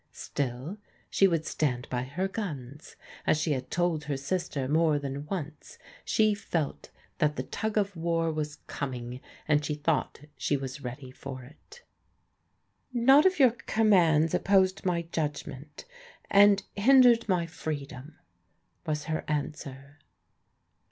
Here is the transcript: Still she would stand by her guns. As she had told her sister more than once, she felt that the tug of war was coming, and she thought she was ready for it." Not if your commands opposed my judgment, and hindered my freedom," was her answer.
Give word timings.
Still 0.13 0.79
she 1.11 1.27
would 1.27 1.45
stand 1.45 1.87
by 1.91 2.01
her 2.01 2.27
guns. 2.27 2.95
As 3.27 3.37
she 3.39 3.51
had 3.51 3.69
told 3.69 4.05
her 4.05 4.17
sister 4.17 4.67
more 4.67 4.97
than 4.97 5.27
once, 5.27 5.77
she 6.03 6.33
felt 6.33 6.89
that 7.19 7.35
the 7.35 7.43
tug 7.43 7.77
of 7.77 7.95
war 7.95 8.31
was 8.33 8.55
coming, 8.65 9.21
and 9.47 9.63
she 9.63 9.75
thought 9.75 10.21
she 10.35 10.57
was 10.57 10.81
ready 10.83 11.11
for 11.11 11.43
it." 11.43 11.83
Not 12.93 13.27
if 13.27 13.39
your 13.39 13.51
commands 13.51 14.33
opposed 14.33 14.83
my 14.87 15.03
judgment, 15.03 15.85
and 16.31 16.63
hindered 16.75 17.29
my 17.29 17.45
freedom," 17.45 18.15
was 18.87 19.03
her 19.03 19.23
answer. 19.27 19.99